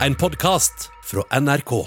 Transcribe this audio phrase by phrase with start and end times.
[0.00, 1.86] En podkast fra NRK.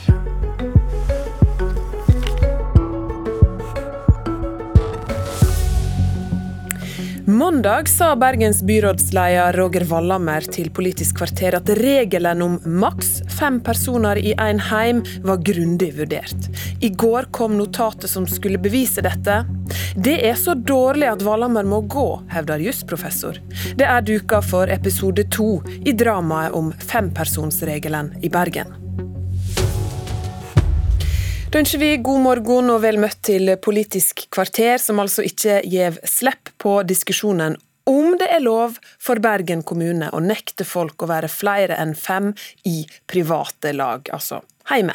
[7.25, 14.15] Mandag sa Bergens byrådsleder Roger Wallhammer til Politisk kvarter at regelen om maks fem personer
[14.15, 16.48] i en heim var grundig vurdert.
[16.80, 19.41] I går kom notatet som skulle bevise dette.
[19.98, 23.40] Det er så dårlig at Valhammer må gå, hevder jusprofessor.
[23.80, 25.55] Det er duka for episode to
[25.90, 28.76] i dramaet om fempersonsregelen i Bergen.
[31.50, 35.98] Da ønsker vi god morgen og vel møtt til Politisk kvarter, som altså ikke gjev
[36.05, 37.58] slipp på diskusjonen
[37.90, 42.36] om det er lov for Bergen kommune å nekte folk å være flere enn fem
[42.70, 44.94] i private lag, altså heime.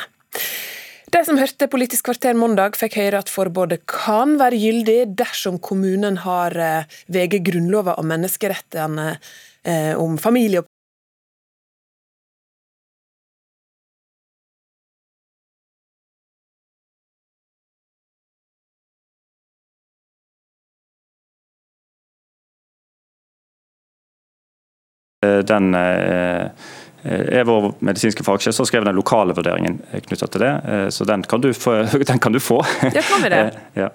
[1.13, 6.23] De som hørte Politisk kvarter mandag, fikk høre at forbudet kan være gyldig dersom kommunen
[6.25, 10.71] har eh, VG Grunnlova og menneskerettene eh, om familie og
[25.23, 26.51] Den eh,
[27.05, 31.25] er vår medisinske fagsjef som skrevet den lokale vurderingen knytta til det, eh, så den
[31.29, 31.83] kan du få.
[32.13, 32.61] Den kan du få.
[32.83, 33.45] Ja, kan vi det?
[33.83, 33.91] Ja.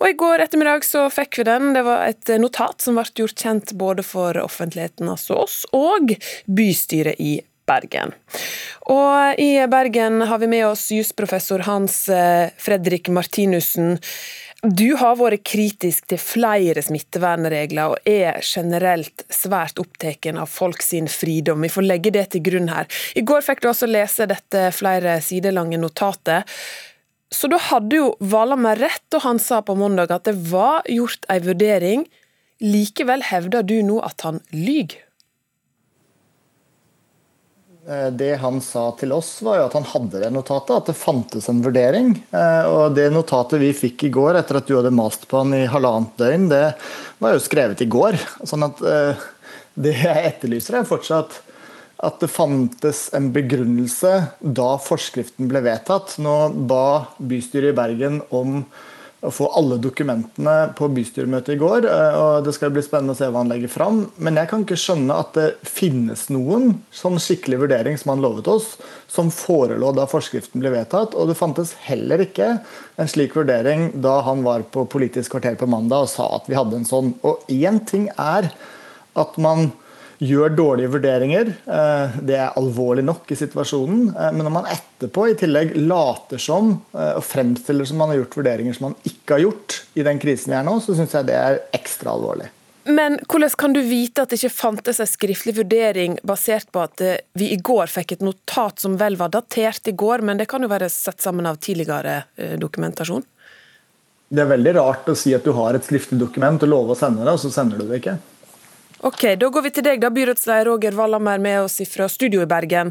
[0.00, 1.74] Og I går ettermiddag så fikk vi den.
[1.76, 6.14] Det var et notat som ble gjort kjent både for offentligheten, altså oss, og
[6.46, 7.34] bystyret i
[7.68, 8.14] Bergen.
[8.88, 13.98] Og I Bergen har vi med oss jusprofessor Hans eh, Fredrik Martinussen.
[14.66, 21.06] Du har vært kritisk til flere smittevernregler, og er generelt svært opptatt av folk sin
[21.06, 21.62] fridom.
[21.62, 22.90] Vi får legge det til grunn her.
[23.14, 26.42] I går fikk du også lese dette flere sider lange notatet.
[27.30, 31.28] Så da hadde jo Valhammer rett da han sa på mandag at det var gjort
[31.30, 32.08] ei vurdering.
[32.58, 35.04] Likevel hevder du nå at han lyver.
[37.88, 40.98] Eh, det han sa til oss, var jo at han hadde det notatet, at det
[40.98, 42.12] fantes en vurdering.
[42.36, 45.56] Eh, og det notatet vi fikk i går etter at du hadde mast på han
[45.56, 46.64] i halvannet døgn, det
[47.22, 48.18] var jo skrevet i går.
[48.48, 49.28] Sånn at eh,
[49.78, 51.40] det jeg etterlyser, er fortsatt
[52.04, 56.18] at det fantes en begrunnelse da forskriften ble vedtatt.
[56.22, 56.36] Nå
[56.70, 58.60] ba bystyret i Bergen om
[59.18, 61.86] å få alle dokumentene på bystyremøtet i går.
[61.90, 64.04] Eh, og Det skal bli spennende å se hva han legger fram.
[64.22, 68.50] Men jeg kan ikke skjønne at det finnes noen sånn skikkelig vurdering som han lovet
[68.50, 68.76] oss,
[69.10, 71.16] som forelå da forskriften ble vedtatt.
[71.18, 72.52] Og det fantes heller ikke
[72.98, 76.58] en slik vurdering da han var på Politisk kvarter på mandag og sa at vi
[76.58, 77.12] hadde en sånn.
[77.26, 78.52] Og én ting er
[79.18, 79.72] at man
[80.18, 81.52] gjør dårlige vurderinger.
[81.66, 84.08] Eh, det er alvorlig nok i situasjonen.
[84.10, 88.22] Eh, men når man etterpå i tillegg later som eh, og fremstiller som man har
[88.22, 91.14] gjort vurderinger som man ikke har gjort i den krisen vi er nå, så syns
[91.14, 92.50] jeg det er ekstra alvorlig.
[92.88, 97.02] Men hvordan kan du vite at det ikke fantes en skriftlig vurdering basert på at
[97.36, 100.64] vi i går fikk et notat som vel var datert i går, men det kan
[100.64, 102.22] jo være sett sammen av tidligere
[102.56, 103.26] dokumentasjon?
[104.32, 106.98] Det er veldig rart å si at du har et skriftlig dokument og love å
[106.98, 108.16] sende det, og så sender du det ikke.
[109.06, 112.50] Ok, Da går vi til deg, da, byrådsleder Roger Wallhammer med oss fra studio i
[112.50, 112.90] Bergen.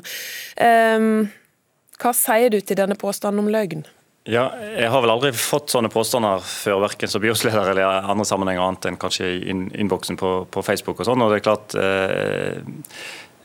[0.56, 1.28] Um,
[2.00, 3.84] hva sier du til denne påstanden om løgn?
[4.28, 8.64] Ja, jeg har vel aldri fått sånne påstander før, verken som byrådsleder eller andre sammenhenger,
[8.64, 11.00] annet enn kanskje i innboksen på, på, Facebook.
[11.00, 12.58] og sånn, og det er klart eh,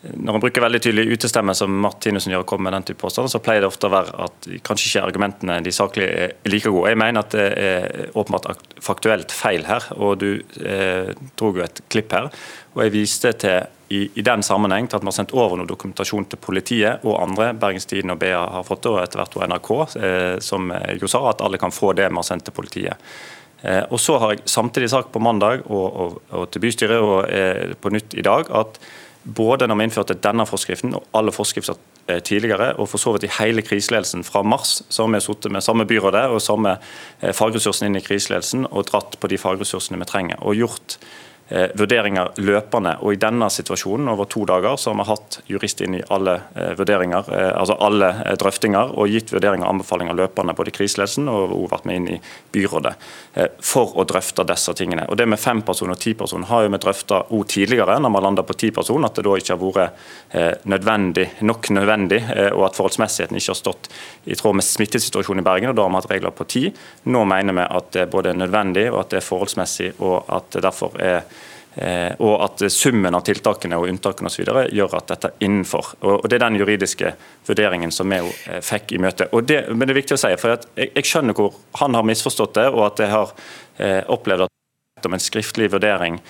[0.02, 3.40] når man bruker veldig tydelig utestemme, som Martinussen gjør, kommer med den type påstander, så
[3.42, 6.90] pleier det ofte å være at kanskje ikke argumentene de saklige er like gode.
[6.90, 11.84] Jeg mener at det er åpenbart faktuelt feil her, og du eh, dro jo et
[11.92, 12.32] klipp her.
[12.74, 13.60] Og jeg viste til
[13.92, 17.20] i, i, den sammenheng til at vi har sendt over noe dokumentasjon til politiet og
[17.20, 17.52] andre.
[17.60, 19.70] Bergens Tidende og BA har fått det, og etter hvert NRK,
[20.00, 23.14] eh, som jo sa at alle kan få det vi har sendt til politiet.
[23.62, 27.30] Eh, og så har jeg samtidig sagt på mandag og, og, og til bystyret og
[27.30, 28.80] eh, på nytt i dag at
[29.24, 31.78] både når vi innførte denne forskriften og alle forskrifter
[32.08, 35.52] eh, tidligere, og for så vidt i hele kriseledelsen fra mars, så har vi sittet
[35.52, 36.76] med samme byrådet og samme
[37.20, 40.42] eh, fagressursene inn i kriseledelsen og dratt på de fagressursene vi trenger.
[40.42, 40.98] og gjort
[41.50, 42.96] vurderinger løpende.
[43.00, 46.38] og I denne situasjonen over to dager så har vi hatt jurist inn i alle
[46.54, 51.28] eh, vurderinger, eh, altså alle drøftinger og gitt vurderinger og anbefalinger løpende både i kriseledelsen
[51.28, 52.20] og også vært med inn i
[52.52, 52.94] byrådet
[53.64, 55.06] for å drøfte disse tingene.
[55.08, 58.22] Og Det med fem personer og ti personer har jo vi drøfta tidligere, når vi
[58.26, 62.20] landa på ti personer, at det da ikke har vært nødvendig, nok nødvendig,
[62.52, 63.88] og at forholdsmessigheten ikke har stått
[64.28, 65.70] i tråd med smittesituasjonen i Bergen.
[65.72, 66.64] og Da har vi hatt regler på ti.
[67.08, 70.52] Nå mener vi at det er både nødvendig og at det er forholdsmessig, og at
[70.52, 71.38] det derfor er Eh,
[71.74, 75.94] og at summen av tiltakene og unntakene og så videre gjør at dette er innenfor.
[76.04, 77.14] Og Det er den juridiske
[77.46, 79.28] vurderingen som vi eh, fikk i møte.
[79.42, 82.58] Det, men det er viktig å si, for jeg, jeg, skjønner hvor han har misforstått
[82.60, 83.32] det, og at jeg har
[83.78, 84.52] eh, opplevd at
[85.02, 86.20] bedt om en skriftlig vurdering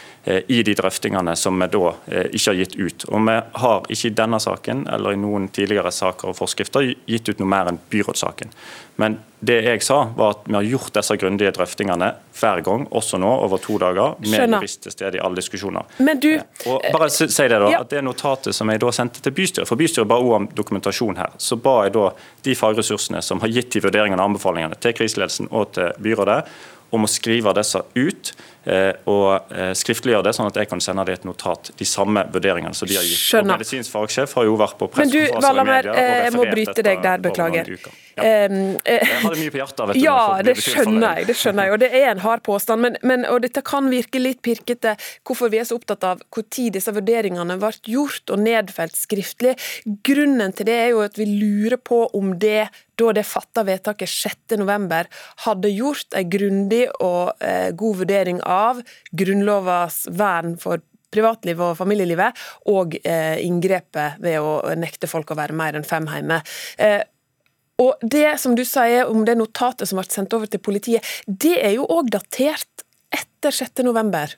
[0.48, 1.92] i de drøftingene som vi da
[2.32, 3.04] ikke har gitt ut.
[3.08, 7.28] Og Vi har ikke i denne saken eller i noen tidligere saker og forskrifter gitt
[7.28, 8.50] ut noe mer enn byrådssaken.
[8.96, 13.18] Men det jeg sa, var at vi har gjort disse grundige drøftingene hver gang, også
[13.18, 15.88] nå, over to dager, med jurist til stede i alle diskusjoner.
[15.98, 17.80] Men du, Og bare si det da, Ja.
[17.80, 21.16] at det notatet som jeg da sendte til bystyret, for bystyret ba også om dokumentasjon
[21.16, 22.12] her, så ba jeg da
[22.44, 26.44] de fagressursene som har gitt de vurderingene og anbefalingene til kriseledelsen og til byrådet,
[26.92, 28.32] om å skrive disse ut
[28.68, 32.24] eh, og eh, skriftliggjøre det, sånn at jeg kan sende det et notat, de samme
[32.34, 33.18] vurderingene som de har gitt.
[33.18, 33.56] Skjønner.
[33.56, 36.58] Og Medisinsk fagsjef har jo vært på Men med media og eh, jeg må referert
[36.58, 37.72] bryte deg der, beklager.
[38.12, 38.28] Ja.
[38.28, 39.84] Jeg hadde mye på hjertet.
[39.88, 40.02] vet du.
[40.06, 42.84] Ja, det skjønner jeg, det skjønner jeg, og det er en hard påstand.
[42.84, 46.70] Men, men, og dette kan virke litt pirkete, hvorfor vi er så opptatt av når
[46.76, 49.56] disse vurderingene ble gjort og nedfelt skriftlig.
[50.04, 52.66] Grunnen til det er jo at vi lurer på om det,
[53.00, 55.10] da det fatta vedtaket 6.11,
[55.46, 58.82] hadde gjort en grundig og eh, god vurdering av
[59.16, 62.38] Grunnlovas vern for privatlivet og familielivet,
[62.72, 66.40] og eh, inngrepet ved å nekte folk å være mer enn fem hjemme.
[66.80, 67.02] Eh,
[67.82, 71.56] og det som du sier om det notatet som ble sendt over til politiet, det
[71.60, 73.82] er jo òg datert etter 6.
[73.84, 74.36] november.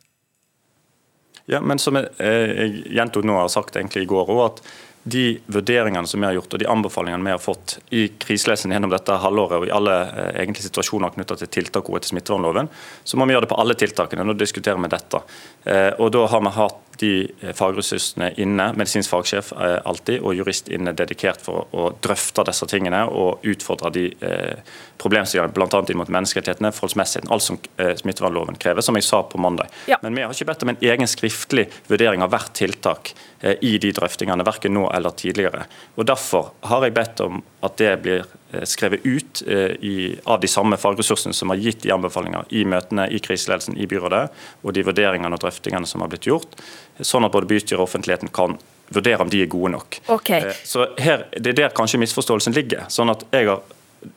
[1.51, 4.62] Ja, men som jeg, jeg gjentok nå har sagt egentlig i går også, at
[5.05, 8.93] de vurderingene som vi har gjort og de anbefalingene vi har fått i kriseledelsen gjennom
[8.93, 9.97] dette halvåret og i alle
[10.33, 12.71] eh, situasjoner knyttet til tiltak og etter smittevernloven,
[13.05, 14.25] så må vi gjøre det på alle tiltakene.
[14.25, 15.21] Nå diskuterer vi dette.
[15.69, 20.37] Eh, og Da har vi hatt de eh, fagressursene inne, medisinsk fagsjef er alltid, og
[20.38, 24.61] jurist inne dedikert for å drøfte disse tingene og utfordre de eh,
[25.00, 25.82] problemstillingene, bl.a.
[25.91, 29.73] inn mot menneskerettighetene, forholdsmessigheten, alt som eh, smittevernloven krever, som jeg sa på mandag.
[29.91, 29.99] Ja.
[30.02, 33.76] Men vi har ikke bedt om en egen skriftlig vurdering av hvert tiltak eh, i
[33.82, 35.67] de drøftingene, verken nå eller tidligere.
[35.99, 38.35] Og Derfor har jeg bedt om at det blir eh,
[38.69, 43.09] skrevet ut eh, i, av de samme fagressursene som har gitt de anbefalinger i møtene
[43.11, 44.29] i kriseledelsen i byrådet,
[44.62, 46.55] og de vurderingene og drøftingene som har blitt gjort,
[47.01, 48.59] sånn at både bystyret og offentligheten kan
[48.95, 50.01] vurdere om de er gode nok.
[50.15, 50.31] Ok.
[50.31, 52.85] Eh, Så her, Det er der kanskje misforståelsen ligger.
[52.89, 53.62] sånn at jeg har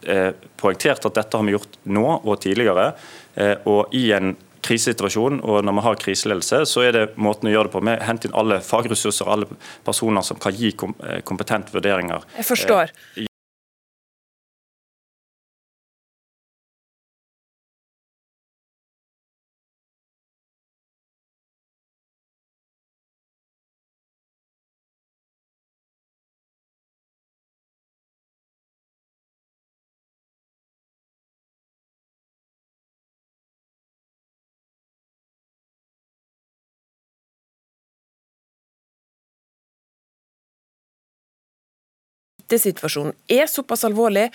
[0.03, 2.93] eh, poengtert at dette har vi gjort nå og tidligere.
[3.35, 4.35] eh, og i en
[4.67, 7.83] krisesituasjon og når vi har kriseledelse, så er det måten å gjøre det på.
[7.87, 9.47] Vi henter inn alle fagressurser alle
[9.85, 12.25] personer som kan gi eh, kompetente vurderinger.
[12.37, 12.91] Jeg forstår.
[42.47, 44.31] Smittesituasjonen er såpass alvorlig,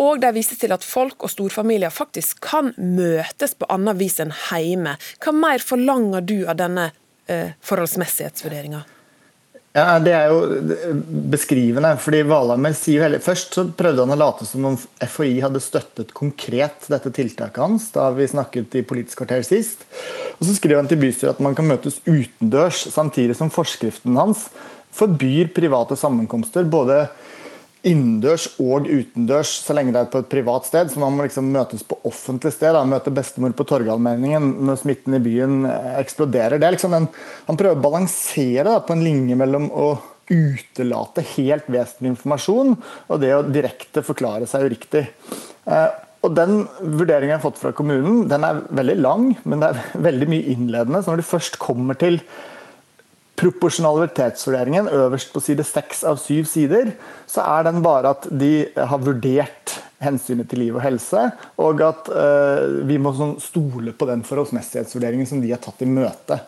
[0.00, 4.32] og de viser til at folk og storfamilier faktisk kan møtes på annet vis enn
[4.32, 4.96] hjemme.
[5.22, 6.90] Hva mer forlanger du av denne
[7.28, 8.82] eh, forholdsmessighetsvurderinga?
[9.72, 10.40] Ja, Det er jo
[11.32, 11.96] beskrivende.
[11.96, 16.12] fordi Valhammer sier heller, Først så prøvde han å late som om FHI hadde støttet
[16.12, 19.84] konkret dette tiltaket hans da vi snakket i Politisk kvarter sist.
[20.40, 24.48] Og Så skriver han til bystyret at man kan møtes utendørs, samtidig som forskriften hans
[24.92, 26.64] forbyr private sammenkomster.
[26.64, 27.08] både
[27.86, 30.92] innendørs og utendørs så lenge det er på et privat sted.
[30.92, 32.74] Så man må liksom møtes på offentlig sted.
[32.76, 32.84] Da.
[32.88, 36.60] Møte bestemor på Torgallmenningen når smitten i byen eh, eksploderer.
[36.62, 37.10] Det er liksom en,
[37.48, 39.90] han prøver å balansere da, på en linje mellom å
[40.32, 45.04] utelate helt vesentlig informasjon og det å direkte forklare seg uriktig.
[45.66, 45.90] Eh,
[46.22, 49.84] og Den vurderingen jeg har fått fra kommunen, den er veldig lang, men det er
[50.08, 51.02] veldig mye innledende.
[51.02, 52.22] Så når du først kommer til
[53.42, 56.92] proporsjonalitetsvurderingen øverst på side seks av syv sider,
[57.26, 61.24] så er den bare at de har vurdert hensynet til liv og helse,
[61.62, 65.88] og at eh, vi må sånn stole på den forholdsmessighetsvurderingen som de har tatt i
[65.88, 66.38] møte.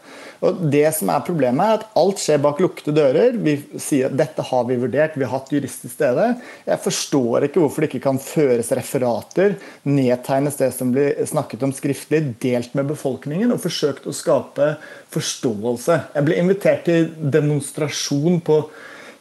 [0.45, 3.37] Og det som er Problemet er at alt skjer bak lukkede dører.
[3.41, 6.27] Vi sier at dette har vi vurdert, vi har hatt jurist til stede.
[6.67, 9.57] Jeg forstår ikke hvorfor det ikke kan føres referater,
[9.89, 14.75] nedtegnes det som blir snakket om skriftlig, delt med befolkningen og forsøkt å skape
[15.15, 16.01] forståelse.
[16.17, 18.61] Jeg ble invitert til demonstrasjon på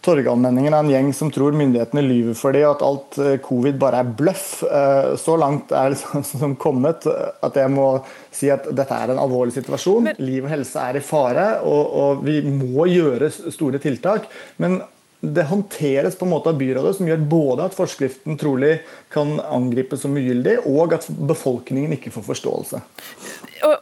[0.04, 3.78] Torgallmenningen er en gjeng som tror myndighetene lyver for dem, og at alt eh, covid
[3.80, 4.48] bare er bløff.
[4.68, 7.88] Eh, Så langt er det liksom kommet at jeg må
[8.34, 10.10] si at dette er en alvorlig situasjon.
[10.10, 14.28] Men- Liv og helse er i fare, og, og vi må gjøre store tiltak.
[14.60, 14.82] Men
[15.24, 18.74] det håndteres på en måte av byrådet som gjør både at forskriften trolig
[19.14, 22.82] kan angripes som ugyldig, og at befolkningen ikke får forståelse.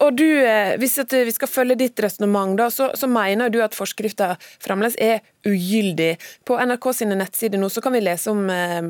[0.01, 4.35] Og, du, eh, Hvis vi skal følge ditt resonnement, så, så, mener du at forskrifta
[4.59, 6.15] fremdeles er ugyldig.
[6.45, 8.81] På NRK sine nettsider nå så kan vi lese om eh,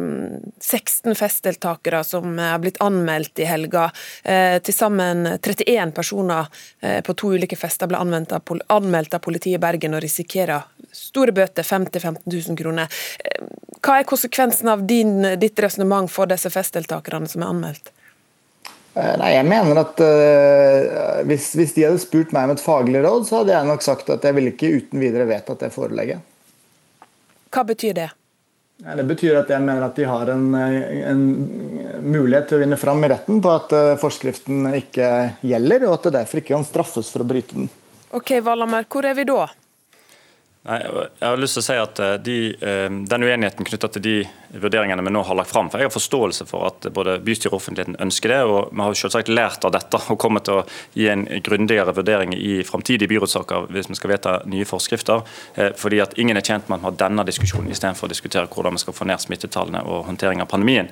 [0.59, 3.89] 16 festdeltakere som har blitt anmeldt i helga.
[4.23, 6.47] Eh, Til sammen 31 personer
[6.79, 10.67] eh, på to ulike fester ble anmeldt av, anmeldt av politiet i Bergen og risikerer
[10.95, 13.01] store bøter, 50 000-15 000 kroner.
[13.25, 13.47] Eh,
[13.81, 17.91] hva er konsekvensen av din, ditt resonnement for disse festdeltakerne som er anmeldt?
[18.91, 23.03] Eh, nei, jeg mener at uh, hvis, hvis, de hadde spurt meg om et faglig
[23.05, 26.25] råd, så hadde jeg nok sagt at jeg ville ikke uten videre vedtatt det forelegget.
[27.51, 28.09] Hva betyr det?
[28.81, 31.23] Ja, det betyr at jeg mener at de har en, en,
[32.01, 35.07] mulighet til å vinne fram i retten på at uh, forskriften ikke
[35.45, 37.71] gjelder, og at det derfor ikke kan straffes for å bryte den.
[38.11, 39.45] Ok, Vallamer, hvor er vi da?
[40.67, 44.03] Nei, jeg har lyst til å si at eh, de, eh, Den uenigheten knytta til
[44.05, 44.15] de
[44.53, 47.59] vurderingene vi nå har lagt fram, for Jeg har forståelse for at både bystyret og
[47.61, 48.41] offentligheten ønsker det.
[48.43, 52.33] og Vi har selvsagt lært av dette og kommer til å gi en grundigere vurdering
[52.35, 55.23] i framtidige byrådssaker hvis vi skal vedta nye forskrifter.
[55.55, 58.47] Eh, fordi at Ingen er tjent med at vi har denne diskusjonen istedenfor å diskutere
[58.47, 60.91] hvordan vi skal få ned smittetallene og håndtering av pandemien.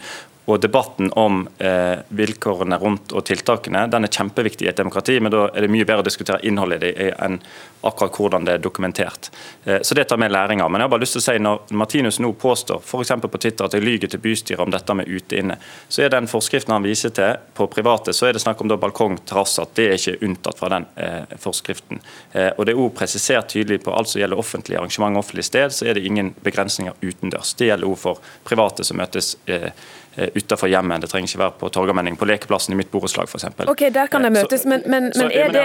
[0.50, 5.34] Og Debatten om eh, vilkårene rundt og tiltakene den er kjempeviktig i et demokrati, men
[5.34, 7.38] da er det mye bedre å diskutere innholdet i det enn
[7.86, 9.30] akkurat hvordan det er dokumentert.
[9.66, 10.72] Eh, så Det tar vi læring av.
[10.72, 13.14] Men jeg har bare lyst til å si når Martinus nå påstår f.eks.
[13.22, 15.58] på Twitter at jeg lyger til bystyret om dette med ute-inne,
[15.90, 19.18] så er den forskriften han viser til på private, så er det snakk om balkong,
[19.26, 22.02] terrasse, at det er ikke unntatt fra den eh, forskriften.
[22.34, 25.74] Eh, og Det er òg presisert tydelig på alt som gjelder offentlige arrangement offentlig sted,
[25.74, 27.56] så er det ingen begrensninger utendørs.
[27.58, 29.72] Det gjelder òg for private som møtes eh,
[30.20, 31.02] Eh, utenfor hjemmet.
[31.02, 33.46] Det trenger ikke være på Torgallmenning, på lekeplassen i mitt borettslag f.eks.
[33.72, 35.62] Ok, der kan det eh, møtes, men, men, men er det,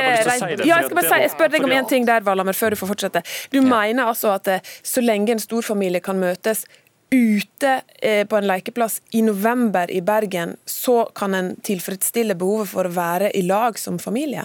[0.69, 2.79] Ja, jeg skal bare si, jeg spør deg om en ting der, Valhammer, før du
[2.79, 3.25] får fortsette.
[3.51, 6.67] Du mener altså at eh, så lenge en storfamilie kan møtes
[7.15, 7.75] ute
[8.29, 13.31] på en lekeplass i november i Bergen, så kan en tilfredsstille behovet for å være
[13.39, 14.45] i lag som familie?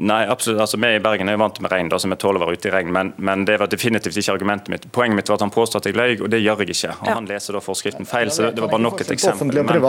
[0.00, 0.60] Nei, absolutt.
[0.60, 2.56] Altså, Vi i Bergen er jo vant med regn, da, så vi tåler å være
[2.56, 2.92] ute i regn.
[2.94, 4.86] Men, men, det var definitivt ikke argumentet mitt.
[4.96, 6.94] Poenget mitt var at han påstod at jeg løy, og det gjør jeg ikke.
[6.94, 7.16] Og ja.
[7.18, 9.60] Han leser da forskriften feil, så det var bare nok et eksempel.
[9.60, 9.84] Men,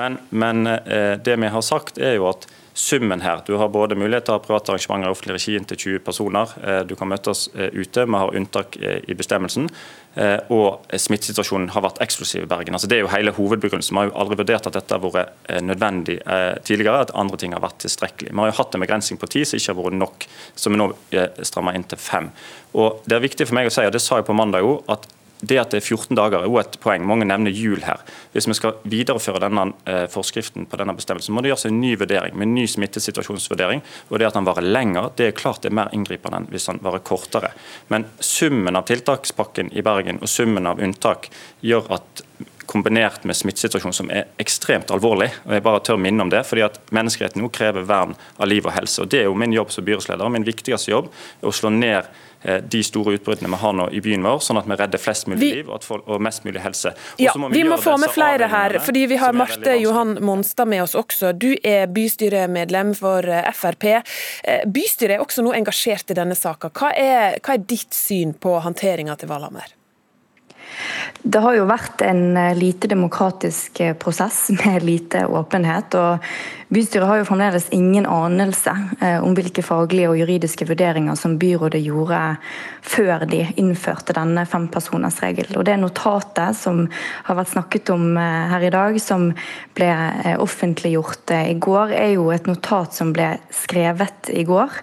[0.00, 2.48] men, men eh, det vi har sagt er jo at
[2.80, 3.42] summen her.
[3.46, 6.54] Du har både mulighet til å ha private arrangementer i offentlig regi inntil 20 personer.
[6.64, 9.68] Eh, du kan møtes oss ute, vi har unntak eh, i bestemmelsen.
[10.50, 12.74] Og smittesituasjonen har vært eksklusiv i Bergen.
[12.74, 13.94] Altså, det er jo hele hovedbegrunnelsen.
[13.94, 16.16] Vi har jo aldri vurdert at dette har vært nødvendig
[16.66, 18.32] tidligere, at andre ting har vært tilstrekkelig.
[18.32, 20.26] Vi har jo hatt en begrensning på ti som ikke har vært nok,
[20.58, 20.88] som vi nå
[21.46, 22.26] strammer inn til fem.
[22.74, 24.82] Og Det er viktig for meg å si, og det sa jeg på mandag òg,
[24.90, 25.06] at
[25.40, 27.06] det at det er 14 dager er også et poeng.
[27.08, 28.02] Mange nevner jul her.
[28.34, 31.94] Hvis vi skal videreføre denne eh, forskriften på denne bestemmelsen, må det gjøres en ny
[32.00, 33.82] vurdering med en ny smittesituasjonsvurdering.
[34.10, 36.68] og Det at den varer lenger, det er klart det er mer inngripende enn hvis
[36.70, 37.54] den varer kortere.
[37.88, 41.30] Men summen av tiltakspakken i Bergen og summen av unntak
[41.64, 42.24] gjør at
[42.70, 45.30] kombinert med smittesituasjonen som er ekstremt alvorlig.
[45.44, 48.66] og jeg bare tør minne om det, fordi at Menneskeretten nå krever vern av liv
[48.66, 49.02] og helse.
[49.02, 50.28] og Det er jo min jobb som byrådsleder.
[50.30, 51.08] Min viktigste jobb
[51.42, 52.06] er å slå ned
[52.42, 55.40] de store utbruddene vi har nå i byen vår, sånn at vi redder flest mulig
[55.40, 56.94] vi, liv og, folk, og, mest mulig helse.
[57.20, 60.70] Ja, må vi, vi må få med flere her, fordi vi har Marte Johan Monstad
[60.70, 61.32] med oss også.
[61.36, 63.88] Du er bystyremedlem for eh, Frp.
[63.90, 66.72] Eh, bystyret er også nå engasjert i denne saka.
[66.72, 69.79] Hva, hva er, ditt syn på håndteringa til Valhammer?
[71.22, 75.94] Det har jo vært en eh, lite demokratisk eh, prosess med lite åpenhet.
[75.94, 76.24] og
[76.70, 78.72] Bystyret har jo fremdeles ingen anelse
[79.02, 82.20] eh, om hvilke faglige og juridiske vurderinger som byrådet gjorde
[82.80, 85.58] før de innførte denne fempersonersregelen.
[85.60, 86.86] Og det notatet som
[87.26, 89.28] har vært snakket om her i dag, som
[89.76, 89.90] ble
[90.40, 94.80] offentliggjort i går, er jo et notat som ble skrevet i går,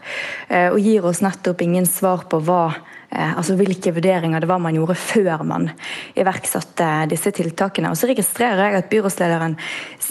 [0.76, 2.62] og gir oss nettopp ingen svar på hva
[3.10, 5.70] altså hvilke vurderinger det var man gjorde før man
[6.18, 7.92] iverksatte disse tiltakene.
[7.92, 9.56] Og Så registrerer jeg at byrådslederen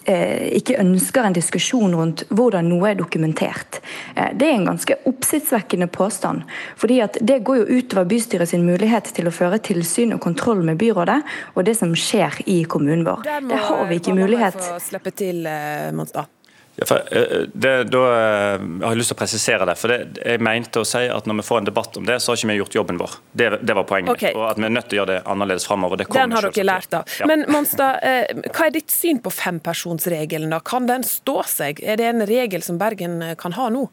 [0.05, 3.81] eh, ikke ønsker en diskusjon rundt hvordan noe er dokumentert.
[4.15, 6.43] Eh, det er en ganske oppsiktsvekkende påstand.
[6.77, 10.63] fordi at Det går jo utover bystyret sin mulighet til å føre tilsyn og kontroll
[10.63, 11.23] med byrådet
[11.55, 13.23] og det som skjer i kommunen vår.
[13.49, 14.61] Det har vi ikke mulighet.
[14.81, 15.47] Slippe til,
[15.93, 16.36] Monstad.
[16.77, 19.77] Ja, for, eh, det, da, har jeg lyst til å presisere det.
[19.81, 22.33] for det, Jeg mente å si at når vi får en debatt om det, så
[22.33, 23.17] har ikke vi gjort jobben vår.
[23.33, 24.35] Det, det var poenget okay.
[24.37, 26.05] Og at vi er nødt til å gjøre det annerledes framover.
[26.05, 27.17] Den har dere lært av.
[27.21, 27.31] Ja.
[27.31, 30.53] Men Monstad, eh, hva er ditt syn på fempersonsregelen?
[30.53, 30.61] da?
[30.61, 31.81] Kan den stå seg?
[31.81, 33.89] Er det en regel som Bergen kan ha nå?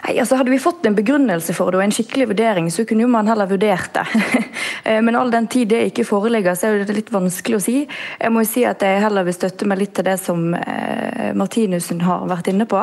[0.00, 3.04] Nei, altså Hadde vi fått en begrunnelse for det og en skikkelig vurdering, så kunne
[3.04, 4.06] jo man heller vurdert det.
[4.80, 7.74] Eh, men all den tid det ikke foreligger, så er det litt vanskelig å si.
[8.16, 11.34] Jeg må jo si at jeg heller vil støtte meg litt til det som eh,
[11.36, 12.80] Martinussen har vært inne på.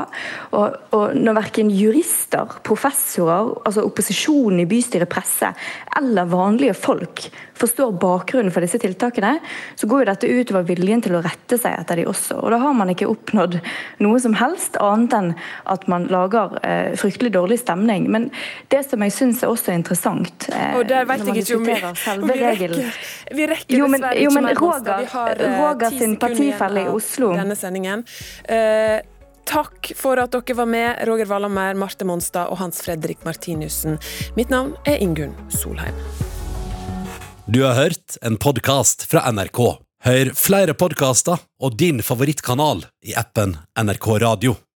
[0.51, 5.49] Og, og når verken jurister, professorer, altså opposisjonen i bystyret, presse
[5.97, 7.25] eller vanlige folk
[7.57, 9.37] forstår bakgrunnen for disse tiltakene,
[9.75, 12.39] så går jo dette utover viljen til å rette seg etter de også.
[12.41, 13.59] Og da har man ikke oppnådd
[14.05, 15.31] noe som helst annet enn
[15.73, 18.07] at man lager eh, fryktelig dårlig stemning.
[18.11, 18.29] Men
[18.71, 21.77] det som jeg syns er også interessant eh, Og der vet jeg ikke om vi,
[22.13, 23.03] om vi rekker,
[23.39, 27.55] vi rekker jo, men, jo, men Roger, har, eh, Roger sin partifelle i Oslo denne
[27.59, 28.03] sendingen.
[28.43, 28.99] Eh,
[29.47, 33.95] Takk for at dere var med, Roger Valhammer, Marte Monstad og Hans Fredrik Martinussen.
[34.35, 35.95] Mitt navn er Ingunn Solheim.
[37.47, 39.79] Du har hørt en podkast fra NRK.
[40.03, 44.57] Hør flere podkaster og din favorittkanal i appen NRK Radio.